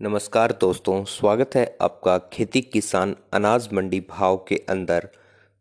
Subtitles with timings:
[0.00, 5.08] नमस्कार दोस्तों, स्वागत है आपका खेती किसान अनाज मंडी भाव के अंदर।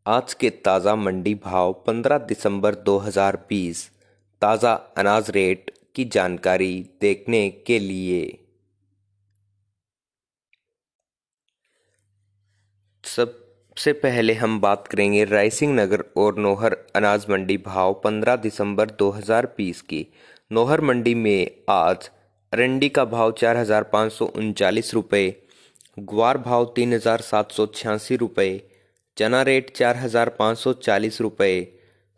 [0.06, 3.84] आज के ताज़ा मंडी भाव 15 दिसंबर 2020
[4.42, 8.24] ताज़ा अनाज रेट की जानकारी देखने के लिए।
[13.04, 19.82] सबसे पहले हम बात करेंगे रायसिंह नगर और नोहर अनाज मंडी भाव 15 दिसंबर 2020
[19.82, 20.06] की।
[20.52, 22.10] नोहर मंडी में आज
[22.54, 25.30] अरंडी का भाव चार हज़ार पाँच सौ उनचालीस रुपये
[26.00, 28.62] ग्वार भाव तीन हज़ार सात सौ छियासी रुपये
[29.18, 31.54] चना रेट चार हज़ार पाँच सौ चालीस रुपये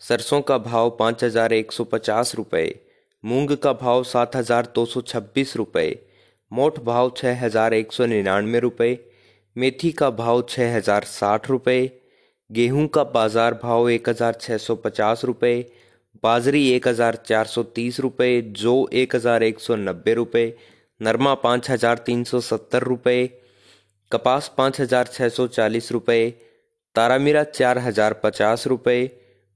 [0.01, 2.73] सरसों का भाव पाँच हज़ार एक सौ पचास रुपये
[3.23, 5.95] मूंग का भाव सात हज़ार दो सौ छब्बीस रुपये
[6.51, 8.97] मोट भाव छः हज़ार एक सौ निन्यानवे रुपये
[9.55, 11.91] मेथी का भाव छः हज़ार साठ रुपये
[12.49, 15.55] गेहूँ का बाज़ार भाव एक हज़ार छः सौ पचास रुपये
[16.23, 20.45] बाजरी एक हज़ार चार सौ तीस रुपये जो एक हज़ार एक सौ नब्बे रुपये
[21.01, 23.25] नरमा पाँच हज़ार तीन सौ सत्तर रुपये
[24.11, 26.29] कपास पाँच हज़ार छः सौ चालीस रुपये
[26.95, 29.09] तारामीरा चार हज़ार पचास रुपये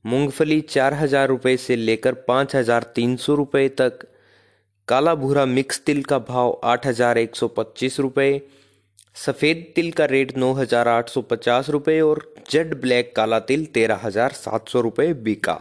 [0.06, 4.06] मूंगफली चार हज़ार रुपये से लेकर पाँच हज़ार तीन सौ रुपये तक
[4.88, 8.42] काला भूरा मिक्स तिल का भाव आठ हज़ार एक सौ पच्चीस रुपये
[9.16, 13.66] सफ़ेद तिल का रेट नौ हज़ार आठ सौ पचास रुपये और जेड ब्लैक काला तिल
[13.74, 15.60] तेरह हज़ार सात सौ रुपये बिका।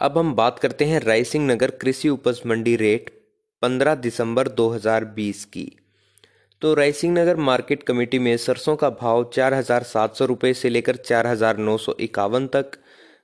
[0.00, 3.10] अब हम बात करते हैं रायसिंह नगर कृषि उपज मंडी रेट
[3.62, 5.64] 15 दिसंबर 2020 की।
[6.62, 10.68] तो रायसिंह नगर मार्केट कमेटी में सरसों का भाव चार हज़ार सात सौ रुपये से
[10.68, 12.70] लेकर चार हज़ार नौ सौ इक्यावन तक,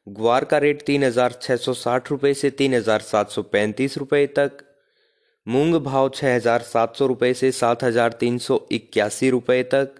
[0.07, 3.99] ग्वार का रेट तीन हज़ार छः सौ साठ रुपये से तीन हज़ार सात सौ पैंतीस
[3.99, 4.65] रुपये तक,
[5.47, 9.95] मूंग भाव छः हज़ार सात सौ रुपये से सात हज़ार तीन सौ इक्यासी रुपये तक,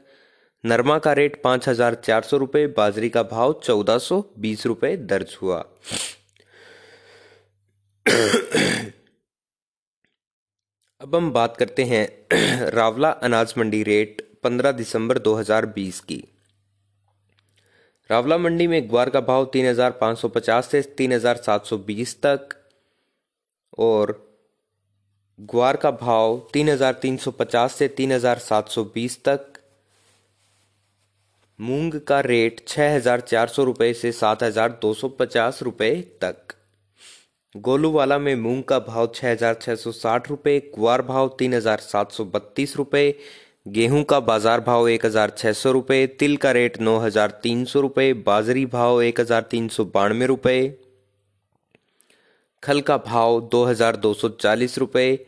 [0.65, 4.97] नरमा का रेट पाँच हज़ार चार सौ रुपये बाजरी का भाव चौदह सौ बीस रुपये
[4.97, 5.65] दर्ज हुआ।
[11.01, 12.27] अब हम बात करते हैं
[12.71, 16.29] रावला अनाज मंडी रेट 15 दिसंबर 2020 की।
[18.11, 22.49] रावला मंडी में ग्वार का भाव 3,550 से 3,720 तक
[23.79, 24.37] और
[25.41, 29.53] ग्वार का भाव 3,350 से 3,720 तक।
[31.61, 36.37] मूंग का रेट 6,400 रुपये से 7,250 रुपये तक।
[37.55, 41.79] गोलूवाला में मूंग का भाव छः हज़ार छः सौ साठ रुपये कुआर भाव तीन हज़ार
[41.79, 43.15] सात सौ बत्तीस रुपये
[43.69, 47.65] गेहूँ का बाज़ार भाव एक हज़ार छः सौ रुपये तिल का रेट नौ हज़ार तीन
[47.65, 50.79] सौ रुपये बाजरी भाव एक हज़ार तीन सौ बानवे रुपये
[52.63, 55.25] खल का भाव दो हज़ार दो सौ चालीस रुपये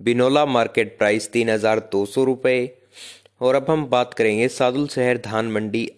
[0.00, 2.58] बिनोला मार्केट प्राइस तीन हज़ार दो सौ रुपये
[3.40, 5.88] और अब हम बात करेंगे सादुल शहर धान मंडी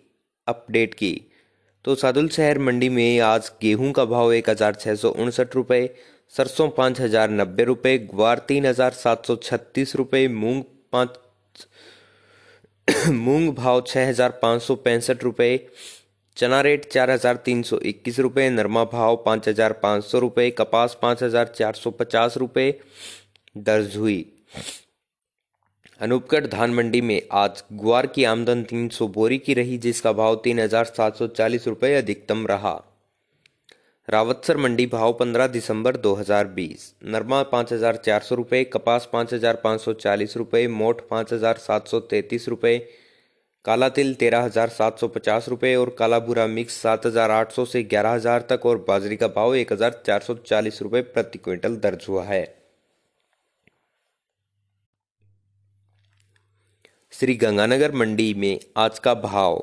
[0.47, 1.15] अपडेट की।
[1.89, 5.89] तो सादुल शहर मंडी में आज गेहूँ का भाव एक हज़ार छः सौ उनसठ रुपये
[6.35, 10.63] सरसों पाँच हज़ार नब्बे रुपये ग्वार तीन हज़ार सात सौ छत्तीस रुपये मूंग
[10.93, 11.17] पाँच,
[13.09, 15.69] मूंग भाव छः हज़ार पाँच सौ पैंसठ रुपये
[16.37, 20.51] चना रेट चार हज़ार तीन सौ इक्कीस रुपये नरमा भाव पाँच हज़ार पाँच सौ रुपये
[20.51, 22.71] कपास पाँच हज़ार चार सौ पचास रुपये
[23.59, 24.25] दर्ज हुई।
[26.01, 30.35] अनूपगढ़ धान मंडी में आज ग्वार की आमदन तीन सौ बोरी की रही, जिसका भाव
[30.45, 32.73] तीन हज़ार सात सौ चालीस रुपये अधिकतम रहा।
[34.09, 39.09] रावतसर मंडी भाव पंद्रह दिसंबर दो हज़ार बीस, नरमा पाँच हज़ार चार सौ रुपये, कपास
[39.13, 42.79] पाँच हज़ार पाँच सौ चालीस रुपये, मोठ पाँच हज़ार सात सौ तैंतीस रुपये
[43.65, 47.53] काला तिल तेरह हज़ार सात सौ पचास रुपये और काला बुरा मिक्स सात हज़ार आठ
[47.53, 51.03] सौ से ग्यारह हज़ार तक और बाजरी का भाव एक हज़ार चार सौ चालीस रुपये
[51.09, 52.58] प्रति क्विंटल दर्ज हुआ है।
[57.19, 59.57] श्री गंगानगर मंडी में आज का भाव,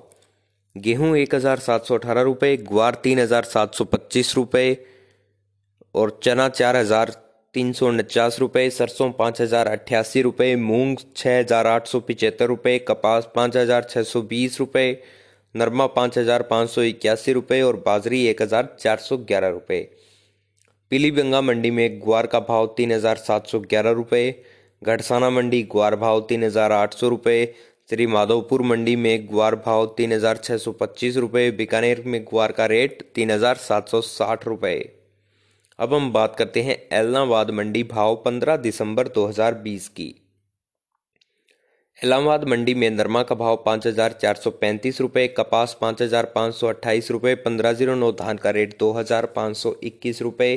[0.75, 4.77] गेहूँ एक हज़ार सात सौ अठारह रुपये ग्वार तीन हज़ार सात सौ पच्चीस रुपये
[5.95, 7.11] और चना चार हज़ार
[7.53, 12.47] तीन सौ उनचास रुपये सरसों पाँच हज़ार अट्ठासी रुपये मूंग छः हज़ार आठ सौ पिचहत्तर
[12.47, 14.91] रुपये कपास पाँच हज़ार छः सौ बीस रुपये
[15.55, 19.81] नरमा पाँच हज़ार पाँच सौ इक्यासी रुपये और बाजरी एक हज़ार चार सौ ग्यारह रुपये
[20.91, 24.29] पीलीबंगा मंडी में ग्वार का भाव तीन हज़ार सात सौ ग्यारह रुपये
[24.85, 27.45] घटसाना मंडी, ग्वार भाव तीन हज़ार आठ सौ रुपये
[27.89, 32.51] श्री माधोपुर मंडी में ग्वार भाव तीन हज़ार छः सौ पच्चीस रुपये बीकानेर में ग्वार
[32.51, 34.77] का रेट तीन हज़ार सात सौ साठ रुपये
[35.79, 40.13] अब हम बात करते हैं एलनाबाद मंडी भाव पंद्रह दिसंबर दो हज़ार बीस की।
[41.99, 46.25] इलाहाबाद मंडी में नरमा का भाव पाँच हज़ार चार सौ पैंतीस रुपये कपास पाँच हज़ार
[46.35, 50.21] पाँच सौ अट्ठाईस रुपये पंद्रह ज़ीरो नौ धान का रेट दो हज़ार पाँच सौ इक्कीस
[50.21, 50.55] रुपये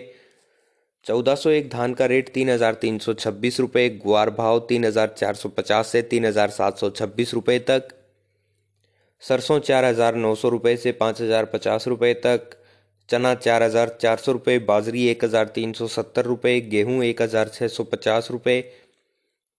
[1.06, 4.84] चौदह सौ एक धान का रेट तीन हज़ार तीन सौ छब्बीस रुपये ग्वार भाव तीन
[4.84, 7.88] हज़ार चार सौ पचास से तीन हज़ार सात सौ छब्बीस रुपये तक,
[9.22, 12.50] सरसों चार हज़ार नौ सौ रुपये से पाँच हज़ार पचास रुपये तक,
[13.08, 17.22] चना चार हज़ार चार सौ रुपये बाजरी एक हज़ार तीन सौ सत्तर रुपये गेहूँ एक
[17.22, 18.60] हज़ार छः सौ पचास रुपये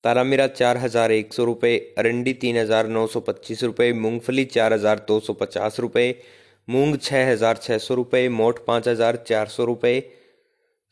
[0.03, 4.73] तारामीरा चार हज़ार एक सौ रुपये अरंडी तीन हज़ार नौ सौ पच्चीस रुपये मूंगफली चार
[4.73, 6.07] हज़ार दो सौ पचास रुपये
[6.67, 9.99] मूंग छः हज़ार छः सौ रुपये मोट पाँच हज़ार चार सौ रुपये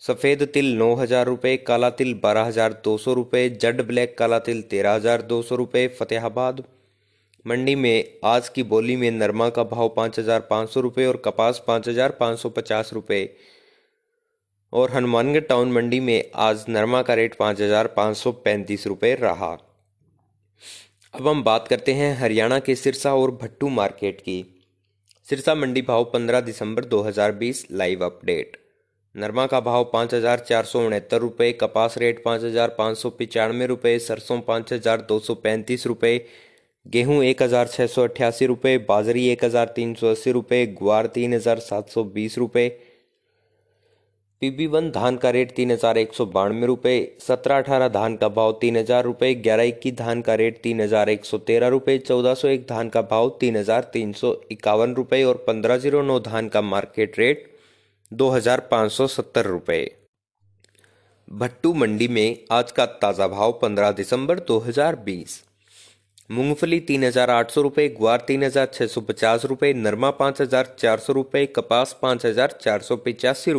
[0.02, 4.38] सफ़ेद तिल नौ हज़ार रुपये काला तिल बारह हज़ार दो सौ रुपये जड ब्लैक काला
[4.40, 6.62] तिल तेरह हज़ार दो सौ रुपये फतेहाबाद।
[7.46, 11.22] मंडी में आज की बोली में नरमा का भाव पाँच हज़ार पाँच सौ रुपये और
[11.26, 13.30] कपास पाँच हज़ार पाँच सौ पचास रुपये
[14.74, 19.14] और हनुमानगढ़ टाउन मंडी में आज नरमा का रेट पाँच हज़ार पाँच सौ पैंतीस रुपये
[19.16, 19.52] रहा।
[21.14, 24.38] अब हम बात करते हैं हरियाणा के सिरसा और भट्टू मार्केट की।
[25.28, 28.58] सिरसा मंडी भाव पंद्रह दिसंबर दो हज़ार बीस, लाइव अपडेट।
[29.18, 33.10] नरमा का भाव पाँच हज़ार चार सौ उनहत्तर रुपये, कपास रेट पाँच हज़ार पाँच सौ
[33.12, 36.26] पचानवे रुपये, सरसों पाँच हज़ार दो सौ पैंतीस रुपये,
[36.86, 41.08] गेहूँ एक हज़ार छः सौ अट्ठासी रुपये, बाजरी एक हज़ार तीन सौ अस्सी रुपये, ग्वार
[41.08, 42.68] तीन हज़ार सात सौ बीस रुपये।
[44.42, 48.30] पीबी वन धान का रेट तीन हज़ार एक सौ बानवे रुपये, सत्रह अठारह धान का
[48.30, 51.98] भाव तीन हज़ार रुपये, ग्यारह इक्कीस धान का रेट तीन हज़ार एक सौ तेरह रुपये,
[52.00, 56.02] चौदह सौ एक धान का भाव तीन हज़ार तीन सौ इक्यावन रुपये और पंद्रह ज़ीरो
[56.04, 57.56] नौ धान का मार्केट रेट
[58.12, 59.48] दो हज़ार पाँच सौ सत्तर
[61.32, 65.42] भट्टू मंडी में आज का ताज़ा भाव पंद्रह दिसंबर दो हज़ार बीस।
[66.30, 70.76] मूंगफली तीन हज़ार आठ सौ रुपये, ग्वार तीन हज़ार सौ पचास रुपये, नरमा पाँच हज़ार
[70.80, 73.54] चार सौ रुपये, कपास पाँच हज़ार चार सौ पचासी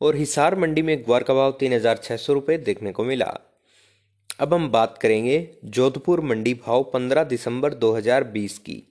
[0.00, 3.32] और हिसार मंडी में ग्वार का भाव तीन हज़ार सौ रुपये देखने को मिला।
[4.40, 8.82] अब हम बात करेंगे जोधपुर मंडी भाव पंद्रह दिसंबर 2020 की।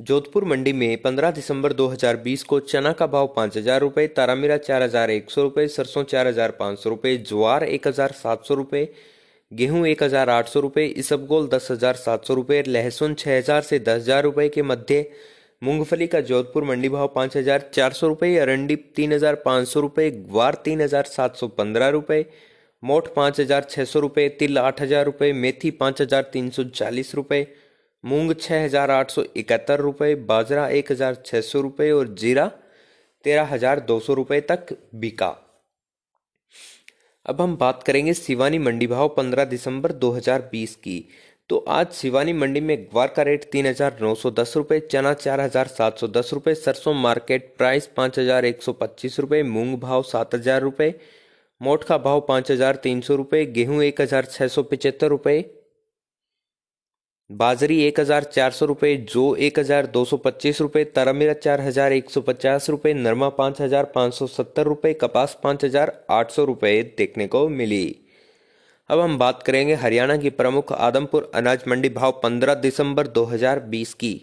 [0.00, 4.82] जोधपुर मंडी में 15 दिसंबर 2020 को चना का भाव पाँच हज़ार रुपये, तारामीरा चार
[4.82, 8.54] हज़ार एक सौ रुपये, सरसों चार हज़ार पाँच सौ रुपये, ज्वार एक हज़ार सात सौ
[8.54, 8.88] रुपये,
[9.52, 13.62] गेहूँ एक हज़ार आठ सौ रुपये, इसबगोल दस हज़ार सात सौ रुपये, लहसुन छः हज़ार
[13.62, 15.04] से दस हज़ार रुपये के मध्य,
[15.62, 19.80] मूंगफली का जोधपुर मंडी भाव पाँच हज़ार चार सौ रुपये, अरंडी तीन हज़ार पाँच सौ
[19.80, 22.24] रुपये, ग्वार तीन हज़ार सात सौ पंद्रह रुपये,
[22.82, 26.64] मोठ पाँच हज़ार छः सौ रुपये, तिल आठ हज़ार रुपये, मेथी पाँच हज़ार तीन सौ
[26.64, 27.46] चालीस रुपये
[28.04, 32.46] मूंग छः हज़ार आठ सौ इकहत्तर रुपये बाजरा एक हज़ार छः सौ रुपये और जीरा
[33.24, 35.28] तेरह हज़ार दो सौ रुपये तक बिका।
[37.26, 41.04] अब हम बात करेंगे सिवानी मंडी भाव पंद्रह दिसंबर दो हज़ार बीस की।
[41.50, 45.12] तो आज शिवानी मंडी में ग्वार का रेट तीन हज़ार नौ सौ दस रुपये चना
[45.14, 49.42] चार हज़ार सात सौ दस रुपये सरसों मार्केट प्राइस पाँच हज़ार एक सौ पच्चीस रुपये
[49.42, 50.94] मूंग भाव सात हज़ार रुपये
[51.60, 55.42] मोट का भाव पाँच हज़ार तीन सौ रुपये गेहूँ एक हज़ार छः सौ पचहत्तर रुपये
[57.30, 61.60] बाजरी एक हज़ार चार सौ रुपये जो एक हज़ार दो सौ पच्चीस रुपये तरमीरा चार
[61.60, 65.92] हज़ार एक सौ पचास रुपये नरमा पाँच हज़ार पाँच सौ सत्तर रुपये कपास पाँच हज़ार
[66.10, 67.96] आठ सौ रुपये देखने को मिली।
[68.90, 74.14] अब हम बात करेंगे हरियाणा की प्रमुख आदमपुर अनाज मंडी भाव 15 दिसंबर 2020 की।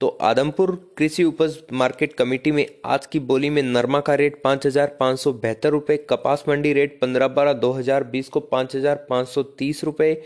[0.00, 4.66] तो आदमपुर कृषि उपज मार्केट कमेटी में आज की बोली में नरमा का रेट पाँच
[4.66, 8.76] हज़ार पाँच सौ बहत्तर रुपये कपास मंडी रेट पंद्रह बारह दो हज़ार बीस को पाँच
[8.76, 10.22] हज़ार पाँच सौ तीस रुपये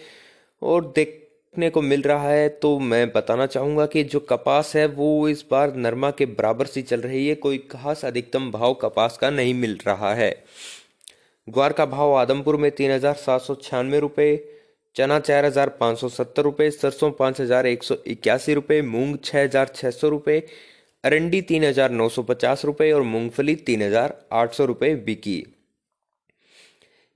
[0.63, 0.93] और
[1.55, 5.45] देखने को मिल रहा है तो मैं बताना चाहूँगा कि जो कपास है, वो इस
[5.51, 9.53] बार नरमा के बराबर सी चल रही है। कोई खास अधिकतम भाव कपास का नहीं
[9.55, 10.33] मिल रहा है।
[11.49, 14.37] ग्वार का भाव आदमपुर में तीन हज़ार सात सौ छियानवे रुपये
[14.97, 19.17] चना चार हज़ार पाँच सौ सत्तर रुपये सरसों पाँच हज़ार एक सौ इक्यासी रुपये मूंग
[19.25, 20.43] छः हज़ार छः सौ रुपये
[21.05, 25.43] अरंडी तीन हज़ार नौ सौ पचास रुपये और मूंगफली तीन हज़ार आठ सौ रुपये बिकी।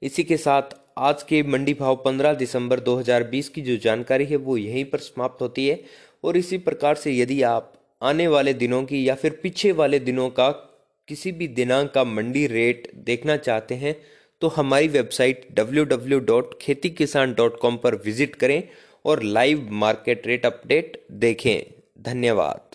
[0.03, 4.57] इसी के साथ आज के मंडी भाव 15 दिसंबर 2020 की जो जानकारी है वो
[4.57, 5.81] यहीं पर समाप्त होती है।
[6.25, 7.73] और इसी प्रकार से यदि आप
[8.03, 10.49] आने वाले दिनों की या फिर पीछे वाले दिनों का
[11.09, 13.95] किसी भी दिनांक का मंडी रेट देखना चाहते हैं
[14.43, 16.89] तो हमारी वेबसाइट www.खेती
[17.83, 18.63] पर विज़िट करें
[19.05, 22.66] और लाइव मार्केट रेट अपडेट देखें। धन्यवाद।